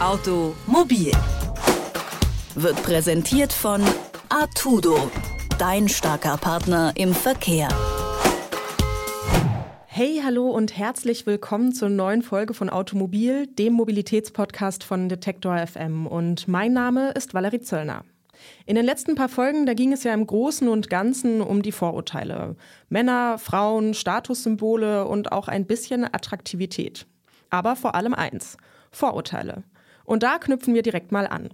Automobil 0.00 1.12
wird 2.54 2.82
präsentiert 2.84 3.52
von 3.52 3.82
Artudo, 4.30 5.10
dein 5.58 5.90
starker 5.90 6.38
Partner 6.38 6.94
im 6.96 7.12
Verkehr. 7.12 7.68
Hey, 9.84 10.22
hallo 10.24 10.48
und 10.48 10.74
herzlich 10.74 11.26
willkommen 11.26 11.74
zur 11.74 11.90
neuen 11.90 12.22
Folge 12.22 12.54
von 12.54 12.70
Automobil, 12.70 13.46
dem 13.46 13.74
Mobilitätspodcast 13.74 14.84
von 14.84 15.10
Detektor 15.10 15.58
FM. 15.66 16.06
Und 16.06 16.48
mein 16.48 16.72
Name 16.72 17.10
ist 17.10 17.34
Valerie 17.34 17.60
Zöllner. 17.60 18.06
In 18.64 18.76
den 18.76 18.86
letzten 18.86 19.16
paar 19.16 19.28
Folgen, 19.28 19.66
da 19.66 19.74
ging 19.74 19.92
es 19.92 20.02
ja 20.02 20.14
im 20.14 20.26
Großen 20.26 20.66
und 20.68 20.88
Ganzen 20.88 21.42
um 21.42 21.60
die 21.60 21.72
Vorurteile. 21.72 22.56
Männer, 22.88 23.36
Frauen, 23.36 23.92
Statussymbole 23.92 25.06
und 25.06 25.30
auch 25.30 25.48
ein 25.48 25.66
bisschen 25.66 26.04
Attraktivität. 26.04 27.06
Aber 27.50 27.76
vor 27.76 27.94
allem 27.94 28.14
eins, 28.14 28.56
Vorurteile. 28.90 29.62
Und 30.10 30.24
da 30.24 30.38
knüpfen 30.38 30.74
wir 30.74 30.82
direkt 30.82 31.12
mal 31.12 31.28
an. 31.28 31.50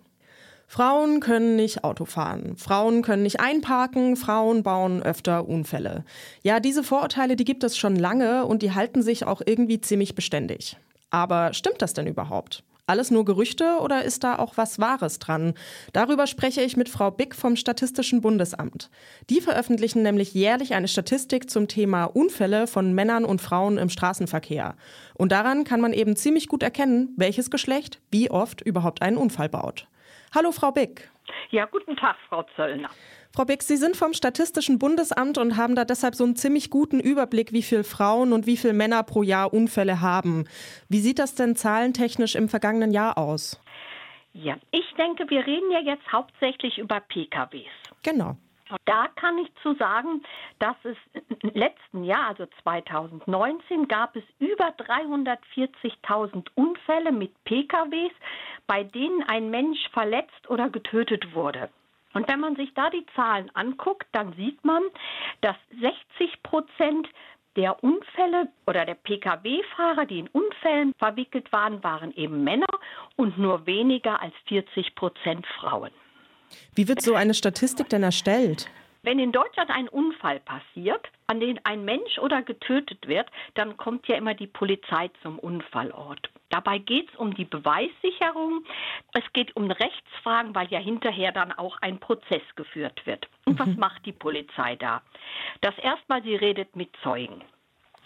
Frauen 0.67 1.21
können 1.21 1.57
nicht 1.57 1.85
Auto 1.85 2.07
fahren, 2.07 2.57
Frauen 2.57 3.03
können 3.03 3.23
nicht 3.23 3.39
einparken, 3.39 4.17
Frauen 4.17 4.63
bauen 4.63 5.03
öfter 5.03 5.47
Unfälle. 5.47 6.07
Ja, 6.43 6.59
diese 6.59 6.83
Vorurteile, 6.83 7.37
die 7.37 7.45
gibt 7.45 7.65
es 7.65 7.77
schon 7.77 7.97
lange 7.97 8.47
und 8.47 8.63
die 8.63 8.73
halten 8.73 9.03
sich 9.03 9.27
auch 9.27 9.43
irgendwie 9.45 9.83
ziemlich 9.83 10.15
beständig. 10.15 10.79
Aber 11.11 11.53
stimmt 11.53 11.83
das 11.83 11.93
denn 11.93 12.07
überhaupt? 12.07 12.65
Alles 12.89 13.11
nur 13.11 13.25
Gerüchte 13.25 13.79
oder 13.81 14.05
ist 14.05 14.23
da 14.23 14.39
auch 14.39 14.57
was 14.57 14.79
Wahres 14.79 15.19
dran? 15.19 15.55
Darüber 15.93 16.29
spreche 16.29 16.63
ich 16.63 16.77
mit 16.77 16.89
Frau 16.89 17.11
Bick 17.11 17.35
vom 17.35 17.57
Statistischen 17.57 18.21
Bundesamt. 18.21 18.91
Die 19.29 19.41
veröffentlichen 19.41 20.05
nämlich 20.05 20.35
jährlich 20.35 20.73
eine 20.75 20.87
Statistik 20.87 21.51
zum 21.51 21.67
Thema 21.67 22.05
Unfälle 22.05 22.69
von 22.69 22.95
Männern 22.95 23.25
und 23.25 23.41
Frauen 23.41 23.77
im 23.77 23.89
Straßenverkehr. 23.89 24.77
Und 25.15 25.33
daran 25.33 25.65
kann 25.65 25.81
man 25.81 25.93
eben 25.93 26.15
ziemlich 26.15 26.47
gut 26.47 26.63
erkennen, 26.63 27.13
welches 27.17 27.51
Geschlecht 27.51 28.01
wie 28.13 28.31
oft 28.31 28.61
überhaupt 28.61 29.03
einen 29.03 29.17
Unfall 29.17 29.49
baut. 29.49 29.89
Hallo, 30.33 30.53
Frau 30.53 30.71
Bick. 30.71 31.11
Ja, 31.51 31.65
guten 31.65 31.97
Tag, 31.97 32.15
Frau 32.29 32.45
Zöllner. 32.55 32.91
Frau 33.37 33.45
Bick, 33.45 33.63
Sie 33.63 33.77
sind 33.77 33.99
vom 33.99 34.15
Statistischen 34.15 34.79
Bundesamt 34.79 35.37
und 35.37 35.59
haben 35.59 35.75
da 35.75 35.85
deshalb 35.85 36.15
so 36.15 36.25
einen 36.25 36.37
ziemlich 36.37 36.71
guten 36.71 37.01
Überblick, 37.01 37.53
wie 37.53 37.63
viele 37.63 37.85
Frauen 37.85 38.33
und 38.33 38.47
wie 38.47 38.57
viele 38.57 38.73
Männer 38.73 39.03
pro 39.03 39.23
Jahr 39.23 39.53
Unfälle 39.53 40.01
haben. 40.01 40.47
Wie 40.89 41.01
sieht 41.01 41.19
das 41.19 41.35
denn 41.35 41.55
zahlentechnisch 41.55 42.35
im 42.35 42.49
vergangenen 42.49 42.93
Jahr 42.93 43.19
aus? 43.19 43.61
Ja, 44.33 44.57
ich 44.71 44.91
denke, 44.97 45.29
wir 45.29 45.47
reden 45.47 45.71
ja 45.71 45.81
jetzt 45.81 46.11
hauptsächlich 46.11 46.79
über 46.79 47.01
PKWs. 47.01 47.69
Genau. 48.03 48.39
Da 48.87 49.09
kann 49.17 49.37
ich 49.37 49.49
zu 49.63 49.75
sagen, 49.75 50.23
dass 50.59 50.77
es 50.85 50.97
im 51.43 51.51
letzten 51.53 52.05
Jahr, 52.05 52.29
also 52.29 52.47
2019, 52.63 53.87
gab 53.87 54.17
es 54.17 54.25
über 54.39 54.71
340.000 54.79 56.47
Unfälle 56.55 57.13
mit 57.13 57.33
PKWs, 57.45 58.13
bei 58.67 58.83
denen 58.83 59.23
ein 59.25 59.51
Mensch 59.51 59.91
verletzt 59.93 60.49
oder 60.49 60.71
getötet 60.71 61.35
wurde. 61.35 61.69
Und 62.17 62.29
wenn 62.29 62.41
man 62.41 62.57
sich 62.57 62.73
da 62.73 62.89
die 62.89 63.05
Zahlen 63.15 63.51
anguckt, 63.55 64.07
dann 64.13 64.33
sieht 64.37 64.65
man, 64.65 64.83
dass 65.43 65.57
60 65.79 66.43
Prozent 66.43 67.07
der 67.57 67.85
Unfälle 67.85 68.49
oder 68.67 68.87
der 68.87 68.95
Pkw-Fahrer, 68.95 70.07
die 70.07 70.21
in 70.21 70.29
Unfällen 70.29 70.95
verwickelt 70.99 71.53
waren, 71.53 71.85
waren 71.85 72.15
eben 72.15 72.43
Männer 72.43 72.73
und 73.17 73.37
nur 73.37 73.67
weniger 73.67 74.23
als 74.23 74.33
40 74.47 74.95
Prozent 74.95 75.47
Frauen. 75.61 75.91
Wie 76.75 76.89
wird 76.89 77.03
so 77.03 77.15
eine 77.15 77.35
Statistik 77.35 77.91
denn 77.91 78.03
erstellt? 78.03 78.71
Wenn 79.03 79.19
in 79.19 79.33
Deutschland 79.33 79.69
ein 79.71 79.89
Unfall 79.89 80.41
passiert, 80.41 81.07
an 81.27 81.39
den 81.39 81.61
ein 81.67 81.85
Mensch 81.85 82.19
oder 82.19 82.41
getötet 82.41 83.07
wird, 83.07 83.29
dann 83.55 83.77
kommt 83.77 84.09
ja 84.09 84.17
immer 84.17 84.33
die 84.33 84.47
Polizei 84.47 85.11
zum 85.23 85.39
Unfallort. 85.39 86.31
Dabei 86.51 86.79
geht 86.79 87.11
es 87.11 87.17
um 87.17 87.35
die 87.35 87.45
Beweissicherung. 87.45 88.65
Es 89.13 89.25
geht 89.33 89.55
um 89.57 89.71
Rechtsfragen, 89.71 90.55
weil 90.55 90.69
ja 90.69 90.79
hinterher 90.79 91.33
dann 91.33 91.53
auch 91.53 91.79
ein 91.81 91.99
Prozess 91.99 92.43
geführt 92.55 93.05
wird. 93.07 93.29
Und 93.45 93.59
was 93.59 93.69
mhm. 93.69 93.81
macht 93.81 94.07
die 94.07 94.13
Polizei 94.13 94.77
da? 94.77 95.03
Das 95.61 95.77
erstmal, 95.79 96.23
sie 96.23 96.37
redet 96.37 96.77
mit 96.77 96.91
Zeugen. 97.03 97.43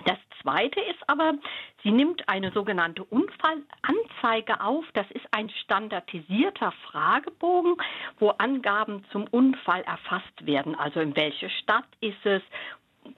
Das 0.04 0.18
Zweite 0.40 0.80
ist 0.80 0.98
aber, 1.08 1.34
sie 1.82 1.90
nimmt 1.90 2.28
eine 2.28 2.50
sogenannte 2.52 3.04
Unfallanzeige 3.04 4.60
auf. 4.62 4.84
Das 4.94 5.10
ist 5.10 5.26
ein 5.32 5.50
standardisierter 5.50 6.72
Fragebogen, 6.90 7.76
wo 8.18 8.30
Angaben 8.30 9.04
zum 9.12 9.26
Unfall 9.26 9.82
erfasst 9.82 10.46
werden. 10.46 10.74
Also 10.74 11.00
in 11.00 11.14
welche 11.16 11.50
Stadt 11.50 11.84
ist 12.00 12.24
es, 12.24 12.42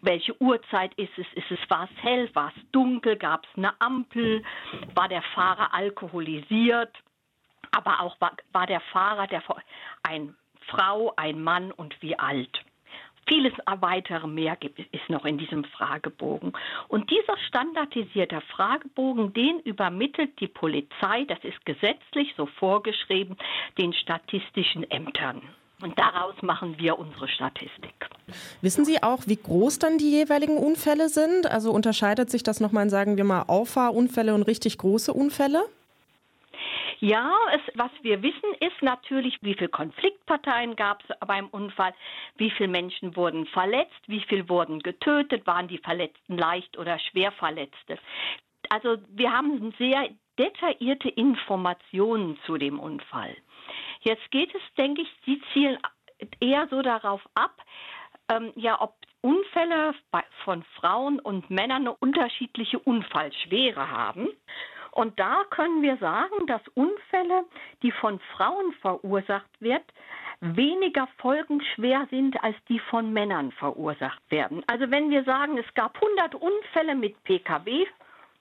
welche 0.00 0.40
Uhrzeit 0.40 0.94
ist 0.94 1.16
es? 1.16 1.26
Ist 1.34 1.50
es 1.50 1.70
war 1.70 1.84
es 1.84 2.02
hell, 2.02 2.30
war 2.34 2.52
es 2.56 2.70
dunkel, 2.72 3.16
gab 3.16 3.44
es 3.44 3.56
eine 3.56 3.80
Ampel, 3.80 4.42
war 4.94 5.08
der 5.08 5.22
Fahrer 5.34 5.74
alkoholisiert, 5.74 6.96
aber 7.70 8.00
auch 8.00 8.20
war, 8.20 8.32
war 8.52 8.66
der 8.66 8.80
Fahrer 8.80 9.26
der 9.26 9.42
ein 10.02 10.34
Frau, 10.66 11.12
ein 11.16 11.42
Mann 11.42 11.72
und 11.72 12.00
wie 12.02 12.18
alt. 12.18 12.64
Vieles 13.28 13.52
weitere 13.66 14.26
mehr 14.26 14.56
gibt, 14.56 14.80
ist 14.80 15.08
noch 15.08 15.24
in 15.24 15.38
diesem 15.38 15.64
Fragebogen. 15.64 16.52
Und 16.88 17.08
dieser 17.10 17.38
standardisierte 17.46 18.40
Fragebogen, 18.40 19.32
den 19.32 19.60
übermittelt 19.60 20.38
die 20.40 20.48
Polizei, 20.48 21.24
das 21.26 21.38
ist 21.44 21.64
gesetzlich 21.64 22.34
so 22.36 22.46
vorgeschrieben, 22.46 23.36
den 23.78 23.92
statistischen 23.92 24.90
Ämtern. 24.90 25.42
Und 25.82 25.98
daraus 25.98 26.40
machen 26.42 26.78
wir 26.78 26.98
unsere 26.98 27.28
Statistik. 27.28 28.01
Wissen 28.60 28.84
Sie 28.84 29.02
auch, 29.02 29.20
wie 29.26 29.36
groß 29.36 29.78
dann 29.78 29.98
die 29.98 30.10
jeweiligen 30.10 30.56
Unfälle 30.56 31.08
sind? 31.08 31.46
Also 31.46 31.72
unterscheidet 31.72 32.30
sich 32.30 32.42
das 32.42 32.60
nochmal 32.60 32.82
sagen 32.90 33.16
wir 33.16 33.24
mal, 33.24 33.44
Auffahrunfälle 33.46 34.34
und 34.34 34.42
richtig 34.42 34.78
große 34.78 35.12
Unfälle? 35.12 35.64
Ja, 37.00 37.32
es, 37.52 37.60
was 37.74 37.90
wir 38.02 38.22
wissen, 38.22 38.54
ist 38.60 38.80
natürlich, 38.80 39.36
wie 39.40 39.54
viele 39.54 39.68
Konfliktparteien 39.68 40.76
gab 40.76 41.02
es 41.02 41.16
beim 41.26 41.48
Unfall, 41.48 41.92
wie 42.36 42.50
viele 42.50 42.68
Menschen 42.68 43.16
wurden 43.16 43.46
verletzt, 43.46 44.00
wie 44.06 44.20
viele 44.20 44.48
wurden 44.48 44.78
getötet, 44.78 45.44
waren 45.44 45.66
die 45.66 45.78
Verletzten 45.78 46.38
leicht 46.38 46.78
oder 46.78 47.00
schwer 47.00 47.32
Verletzte. 47.32 47.98
Also 48.68 48.98
wir 49.08 49.32
haben 49.32 49.74
sehr 49.78 50.10
detaillierte 50.38 51.08
Informationen 51.08 52.38
zu 52.46 52.56
dem 52.56 52.78
Unfall. 52.78 53.36
Jetzt 54.02 54.30
geht 54.30 54.54
es, 54.54 54.62
denke 54.76 55.02
ich, 55.02 55.08
die 55.26 55.42
zielen 55.52 55.78
eher 56.38 56.68
so 56.68 56.82
darauf 56.82 57.20
ab, 57.34 57.56
ähm, 58.30 58.52
ja, 58.56 58.80
ob 58.80 58.94
Unfälle 59.20 59.94
bei, 60.10 60.24
von 60.44 60.64
Frauen 60.76 61.20
und 61.20 61.48
Männern 61.50 61.82
eine 61.82 61.94
unterschiedliche 61.94 62.78
Unfallschwere 62.78 63.90
haben. 63.90 64.28
Und 64.90 65.18
da 65.18 65.44
können 65.50 65.80
wir 65.80 65.96
sagen, 65.96 66.46
dass 66.46 66.60
Unfälle, 66.74 67.44
die 67.82 67.92
von 67.92 68.20
Frauen 68.36 68.72
verursacht 68.80 69.60
werden, 69.60 69.84
weniger 70.40 71.08
folgenschwer 71.18 72.06
sind, 72.10 72.42
als 72.42 72.56
die 72.68 72.80
von 72.80 73.12
Männern 73.12 73.52
verursacht 73.52 74.22
werden. 74.28 74.62
Also 74.66 74.90
wenn 74.90 75.08
wir 75.10 75.24
sagen, 75.24 75.56
es 75.56 75.74
gab 75.74 75.94
100 75.94 76.34
Unfälle 76.34 76.94
mit 76.94 77.22
Pkw, 77.24 77.86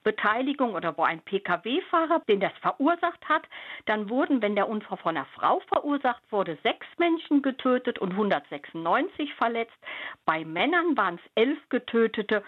Beteiligung 0.02 0.74
oder 0.74 0.96
wo 0.96 1.02
ein 1.02 1.20
Pkw-Fahrer 1.20 2.20
den 2.28 2.40
das 2.40 2.52
verursacht 2.60 3.28
hat, 3.28 3.44
dann 3.86 4.08
wurden, 4.08 4.42
wenn 4.42 4.54
der 4.54 4.68
Unfall 4.68 4.98
von 4.98 5.16
einer 5.16 5.26
Frau 5.26 5.60
verursacht 5.68 6.22
wurde, 6.30 6.58
sechs 6.62 6.86
Menschen 6.98 7.42
getötet 7.42 7.98
und 7.98 8.12
196 8.12 9.34
verletzt. 9.34 9.76
Bei 10.24 10.44
Männern 10.44 10.96
waren 10.96 11.16
es 11.16 11.30
elf 11.34 11.58
Getötete 11.68 12.42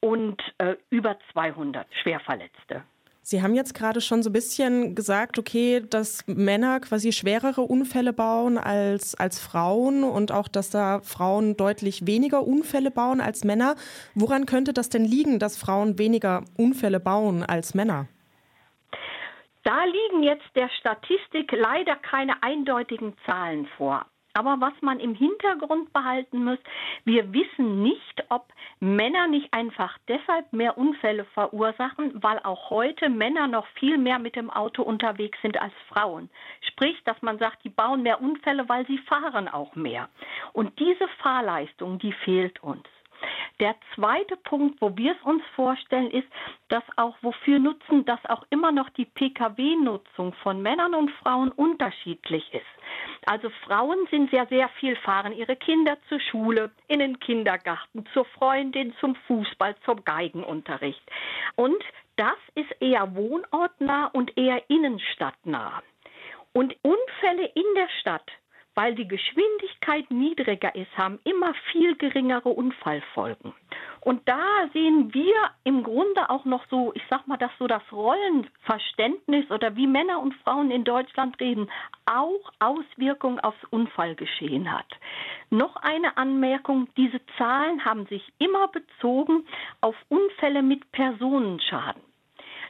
und 0.00 0.42
äh, 0.58 0.76
über 0.90 1.18
200 1.32 1.86
Schwerverletzte. 2.02 2.84
Sie 3.26 3.42
haben 3.42 3.54
jetzt 3.54 3.72
gerade 3.72 4.02
schon 4.02 4.22
so 4.22 4.28
ein 4.28 4.34
bisschen 4.34 4.94
gesagt, 4.94 5.38
okay, 5.38 5.82
dass 5.88 6.26
Männer 6.26 6.78
quasi 6.80 7.10
schwerere 7.10 7.62
Unfälle 7.62 8.12
bauen 8.12 8.58
als, 8.58 9.14
als 9.14 9.40
Frauen 9.40 10.04
und 10.04 10.30
auch, 10.30 10.46
dass 10.46 10.68
da 10.68 11.00
Frauen 11.00 11.56
deutlich 11.56 12.06
weniger 12.06 12.46
Unfälle 12.46 12.90
bauen 12.90 13.22
als 13.22 13.42
Männer. 13.42 13.76
Woran 14.14 14.44
könnte 14.44 14.74
das 14.74 14.90
denn 14.90 15.06
liegen, 15.06 15.38
dass 15.38 15.56
Frauen 15.56 15.98
weniger 15.98 16.44
Unfälle 16.58 17.00
bauen 17.00 17.42
als 17.42 17.72
Männer? 17.72 18.08
Da 19.62 19.84
liegen 19.84 20.22
jetzt 20.22 20.54
der 20.54 20.68
Statistik 20.78 21.50
leider 21.52 21.96
keine 21.96 22.42
eindeutigen 22.42 23.16
Zahlen 23.24 23.66
vor. 23.78 24.04
Aber 24.34 24.60
was 24.60 24.74
man 24.80 25.00
im 25.00 25.14
Hintergrund 25.14 25.92
behalten 25.92 26.44
muss, 26.44 26.58
wir 27.04 27.32
wissen 27.32 27.82
nicht, 27.82 28.24
ob 28.28 28.52
Männer 28.80 29.28
nicht 29.28 29.52
einfach 29.54 29.96
deshalb 30.08 30.52
mehr 30.52 30.76
Unfälle 30.76 31.24
verursachen, 31.26 32.22
weil 32.22 32.40
auch 32.40 32.70
heute 32.70 33.08
Männer 33.08 33.46
noch 33.46 33.66
viel 33.78 33.96
mehr 33.96 34.18
mit 34.18 34.36
dem 34.36 34.50
Auto 34.50 34.82
unterwegs 34.82 35.38
sind 35.40 35.60
als 35.60 35.72
Frauen. 35.88 36.28
Sprich, 36.60 37.00
dass 37.04 37.20
man 37.22 37.38
sagt, 37.38 37.64
die 37.64 37.70
bauen 37.70 38.02
mehr 38.02 38.20
Unfälle, 38.20 38.68
weil 38.68 38.86
sie 38.86 38.98
fahren 38.98 39.48
auch 39.48 39.74
mehr. 39.76 40.08
Und 40.52 40.78
diese 40.80 41.08
Fahrleistung, 41.22 41.98
die 42.00 42.12
fehlt 42.12 42.62
uns. 42.62 42.84
Der 43.60 43.74
zweite 43.94 44.36
Punkt, 44.36 44.80
wo 44.80 44.96
wir 44.96 45.12
es 45.12 45.22
uns 45.22 45.42
vorstellen, 45.54 46.10
ist, 46.10 46.28
dass 46.68 46.82
auch 46.96 47.16
wofür 47.22 47.58
nutzen, 47.58 48.04
dass 48.04 48.24
auch 48.26 48.44
immer 48.50 48.72
noch 48.72 48.90
die 48.90 49.04
Pkw-Nutzung 49.04 50.32
von 50.42 50.60
Männern 50.60 50.94
und 50.94 51.10
Frauen 51.12 51.50
unterschiedlich 51.52 52.52
ist. 52.52 52.66
Also 53.26 53.50
Frauen 53.66 54.06
sind 54.10 54.30
sehr, 54.30 54.46
sehr 54.46 54.68
viel, 54.80 54.96
fahren 54.96 55.32
ihre 55.32 55.56
Kinder 55.56 55.96
zur 56.08 56.20
Schule, 56.20 56.70
in 56.88 56.98
den 56.98 57.18
Kindergarten, 57.20 58.04
zur 58.12 58.24
Freundin, 58.24 58.94
zum 59.00 59.14
Fußball, 59.26 59.76
zum 59.84 60.04
Geigenunterricht. 60.04 61.02
Und 61.56 61.82
das 62.16 62.36
ist 62.54 62.70
eher 62.80 63.14
wohnortnah 63.14 64.06
und 64.06 64.36
eher 64.36 64.62
innenstadtnah. 64.68 65.82
Und 66.52 66.76
Unfälle 66.82 67.46
in 67.54 67.64
der 67.74 67.88
Stadt 68.00 68.30
weil 68.74 68.94
die 68.94 69.08
Geschwindigkeit 69.08 70.10
niedriger 70.10 70.74
ist, 70.74 70.96
haben 70.96 71.18
immer 71.24 71.54
viel 71.72 71.96
geringere 71.96 72.48
Unfallfolgen. 72.48 73.52
Und 74.00 74.28
da 74.28 74.68
sehen 74.72 75.14
wir 75.14 75.34
im 75.64 75.82
Grunde 75.82 76.28
auch 76.28 76.44
noch 76.44 76.66
so, 76.68 76.92
ich 76.94 77.02
sag 77.08 77.26
mal, 77.26 77.38
dass 77.38 77.50
so 77.58 77.66
das 77.66 77.82
Rollenverständnis 77.90 79.50
oder 79.50 79.76
wie 79.76 79.86
Männer 79.86 80.20
und 80.20 80.34
Frauen 80.42 80.70
in 80.70 80.84
Deutschland 80.84 81.40
reden, 81.40 81.70
auch 82.04 82.52
Auswirkungen 82.58 83.40
aufs 83.40 83.64
Unfallgeschehen 83.70 84.70
hat. 84.70 84.86
Noch 85.50 85.76
eine 85.76 86.16
Anmerkung, 86.16 86.88
diese 86.96 87.20
Zahlen 87.38 87.84
haben 87.84 88.06
sich 88.06 88.32
immer 88.38 88.68
bezogen 88.68 89.46
auf 89.80 89.96
Unfälle 90.08 90.62
mit 90.62 90.90
Personenschaden. 90.92 92.02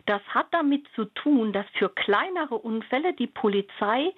Das 0.06 0.22
hat 0.28 0.46
damit 0.50 0.86
zu 0.94 1.06
tun, 1.06 1.52
dass 1.52 1.66
für 1.78 1.88
kleinere 1.88 2.56
Unfälle 2.56 3.14
die 3.14 3.26
Polizei 3.26 4.12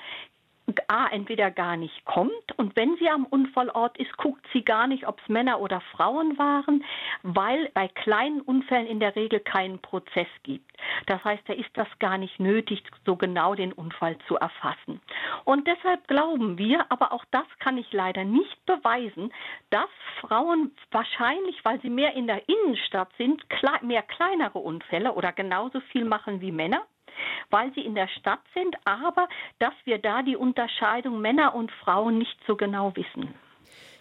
A, 0.89 1.07
entweder 1.09 1.51
gar 1.51 1.77
nicht 1.77 2.05
kommt 2.05 2.53
und 2.57 2.75
wenn 2.77 2.97
sie 2.97 3.09
am 3.09 3.25
Unfallort 3.25 3.97
ist, 3.99 4.17
guckt 4.17 4.45
sie 4.53 4.65
gar 4.65 4.87
nicht, 4.87 5.07
ob 5.07 5.21
es 5.21 5.29
Männer 5.29 5.61
oder 5.61 5.81
Frauen 5.81 6.39
waren, 6.39 6.85
weil 7.23 7.71
bei 7.75 7.89
kleinen 7.89 8.41
Unfällen 8.41 8.87
in 8.87 9.01
der 9.01 9.15
Regel 9.17 9.41
keinen 9.41 9.79
Prozess 9.81 10.29
gibt. 10.43 10.71
Das 11.07 11.23
heißt, 11.25 11.43
da 11.47 11.53
ist 11.53 11.71
das 11.75 11.89
gar 11.99 12.19
nicht 12.19 12.41
nötig, 12.41 12.83
so 13.05 13.17
genau 13.17 13.55
den 13.55 13.73
Unfall 13.73 14.19
zu 14.27 14.37
erfassen. 14.37 15.01
Und 15.45 15.67
deshalb 15.67 16.09
glauben 16.09 16.59
wir, 16.59 16.85
aber 16.91 17.13
auch 17.13 17.25
das 17.31 17.47
kann 17.61 17.79
ich 17.79 17.93
leider 17.93 18.25
nicht 18.25 18.65
beweisen, 18.67 19.33
dass 19.71 19.91
Frauen 20.21 20.73
wahrscheinlich, 20.91 21.65
weil 21.65 21.81
sie 21.81 21.91
mehr 21.91 22.15
in 22.15 22.27
der 22.27 22.43
Innenstadt 22.49 23.11
sind, 23.19 23.45
mehr 23.83 24.03
kleinere 24.03 24.59
Unfälle 24.59 25.13
oder 25.13 25.33
genauso 25.33 25.81
viel 25.93 26.05
machen 26.05 26.41
wie 26.41 26.53
Männer 26.53 26.83
weil 27.50 27.73
sie 27.75 27.81
in 27.81 27.94
der 27.94 28.09
Stadt 28.09 28.41
sind, 28.55 28.77
aber 28.85 29.29
dass 29.59 29.75
wir 29.85 29.99
da 29.99 30.23
die 30.23 30.37
Unterscheidung 30.37 31.21
Männer 31.21 31.55
und 31.55 31.71
Frauen 31.71 32.19
nicht 32.19 32.38
so 32.47 32.56
genau 32.56 32.94
wissen. 32.97 33.35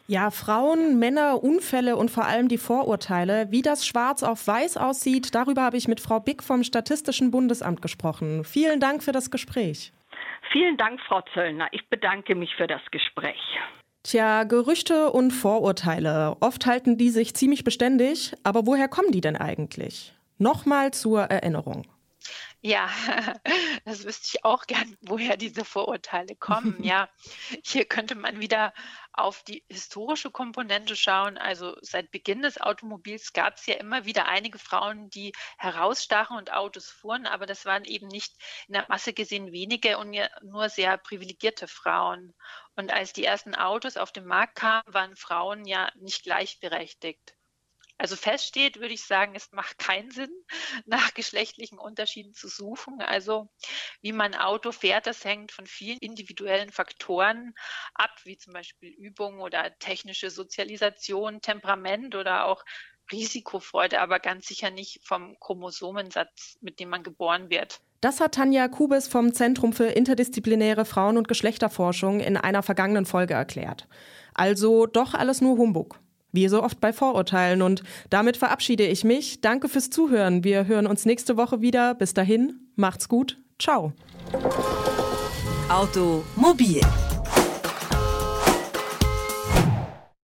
Ja, 0.08 0.30
Frauen, 0.30 1.00
Männer, 1.00 1.44
Unfälle 1.44 1.96
und 1.96 2.12
vor 2.12 2.26
allem 2.26 2.48
die 2.48 2.60
Vorurteile. 2.60 3.48
Wie 3.50 3.64
das 3.64 3.88
schwarz 3.88 4.22
auf 4.22 4.46
weiß 4.46 4.78
aussieht, 4.78 5.34
darüber 5.34 5.64
habe 5.64 5.78
ich 5.78 5.88
mit 5.88 6.00
Frau 6.00 6.20
Bick 6.20 6.44
vom 6.44 6.64
Statistischen 6.64 7.32
Bundesamt 7.32 7.82
gesprochen. 7.82 8.44
Vielen 8.44 8.80
Dank 8.80 9.02
für 9.02 9.14
das 9.14 9.32
Gespräch. 9.32 9.92
Vielen 10.52 10.78
Dank, 10.78 11.02
Frau 11.02 11.22
Zöllner. 11.34 11.70
Ich 11.72 11.90
bedanke 11.90 12.36
mich 12.36 12.54
für 12.56 12.68
das 12.68 12.82
Gespräch. 12.92 13.42
Tja, 14.04 14.44
Gerüchte 14.44 15.12
und 15.12 15.32
Vorurteile. 15.32 16.38
Oft 16.40 16.68
halten 16.68 17.00
die 17.00 17.10
sich 17.10 17.34
ziemlich 17.34 17.64
beständig, 17.64 18.36
aber 18.44 18.68
woher 18.68 18.88
kommen 18.88 19.12
die 19.12 19.22
denn 19.22 19.36
eigentlich? 19.36 20.14
Nochmal 20.38 20.92
zur 20.92 21.22
Erinnerung. 21.22 21.88
Ja, 22.66 22.90
das 23.86 24.06
wüsste 24.06 24.28
ich 24.28 24.44
auch 24.44 24.66
gern, 24.66 24.98
woher 25.02 25.38
diese 25.38 25.64
Vorurteile 25.64 26.36
kommen. 26.36 26.76
Ja, 26.84 27.10
hier 27.64 27.86
könnte 27.86 28.16
man 28.16 28.40
wieder 28.40 28.74
auf 29.14 29.44
die 29.44 29.64
historische 29.70 30.32
Komponente 30.32 30.96
schauen. 30.96 31.38
Also 31.38 31.78
seit 31.82 32.10
Beginn 32.10 32.42
des 32.42 32.60
Automobils 32.60 33.34
gab 33.34 33.58
es 33.58 33.68
ja 33.68 33.76
immer 33.76 34.06
wieder 34.06 34.28
einige 34.28 34.58
Frauen, 34.58 35.12
die 35.12 35.32
herausstachen 35.60 36.38
und 36.38 36.54
Autos 36.54 36.90
fuhren, 36.90 37.28
aber 37.28 37.46
das 37.46 37.66
waren 37.66 37.86
eben 37.86 38.08
nicht 38.08 38.34
in 38.68 38.74
der 38.74 38.88
Masse 38.90 39.14
gesehen 39.14 39.52
wenige 39.52 40.00
und 40.00 40.18
nur 40.42 40.70
sehr 40.70 40.98
privilegierte 40.98 41.68
Frauen. 41.68 42.34
Und 42.76 42.92
als 42.92 43.14
die 43.14 43.26
ersten 43.26 43.54
Autos 43.54 43.96
auf 43.96 44.12
den 44.12 44.26
Markt 44.26 44.56
kamen, 44.56 44.82
waren 44.88 45.16
Frauen 45.16 45.66
ja 45.66 45.92
nicht 45.98 46.24
gleichberechtigt. 46.24 47.36
Also 47.98 48.16
feststeht, 48.16 48.80
würde 48.80 48.94
ich 48.94 49.04
sagen, 49.06 49.36
es 49.36 49.52
macht 49.52 49.78
keinen 49.78 50.12
Sinn, 50.12 50.32
nach 50.86 51.14
geschlechtlichen 51.14 51.80
Unterschieden 51.80 52.34
zu 52.34 52.48
suchen. 52.48 53.02
Also 53.02 53.50
wie 54.02 54.12
man 54.12 54.36
Auto 54.36 54.72
fährt, 54.72 55.08
das 55.08 55.24
hängt 55.24 55.52
von 55.52 55.66
vielen 55.66 56.00
individuellen 56.00 56.72
Faktoren 56.72 57.54
ab, 57.94 58.12
wie 58.24 58.38
zum 58.38 58.54
Beispiel 58.54 58.90
Übung 58.90 59.40
oder 59.40 59.78
technische 59.80 60.30
Sozialisation, 60.30 61.42
Temperament 61.42 62.16
oder 62.16 62.46
auch 62.46 62.66
Risikofreude, 63.12 64.02
aber 64.02 64.20
ganz 64.20 64.48
sicher 64.48 64.72
nicht 64.72 65.00
vom 65.06 65.38
Chromosomensatz, 65.40 66.58
mit 66.62 66.80
dem 66.80 66.90
man 66.90 67.04
geboren 67.04 67.50
wird. 67.50 67.80
Das 68.02 68.20
hat 68.20 68.36
Tanja 68.36 68.68
Kubis 68.68 69.08
vom 69.08 69.34
Zentrum 69.34 69.74
für 69.74 69.86
interdisziplinäre 69.86 70.86
Frauen- 70.86 71.18
und 71.18 71.28
Geschlechterforschung 71.28 72.20
in 72.20 72.38
einer 72.38 72.62
vergangenen 72.62 73.06
Folge 73.06 73.36
erklärt. 73.36 73.88
Also 74.34 74.86
doch 74.86 75.14
alles 75.14 75.42
nur 75.42 75.58
Humbug. 75.58 76.00
Wie 76.36 76.48
so 76.48 76.64
oft 76.64 76.80
bei 76.80 76.94
Vorurteilen. 76.94 77.62
Und 77.62 77.84
damit 78.10 78.38
verabschiede 78.38 78.86
ich 78.86 79.04
mich. 79.04 79.42
Danke 79.42 79.70
fürs 79.70 79.90
Zuhören. 79.90 80.44
Wir 80.44 80.68
hören 80.68 80.88
uns 80.88 81.06
nächste 81.06 81.38
Woche 81.38 81.62
wieder. 81.62 81.96
Bis 81.96 82.14
dahin, 82.14 82.60
macht's 82.76 83.08
gut. 83.08 83.38
Ciao. 83.60 83.94
Automobil 85.70 86.82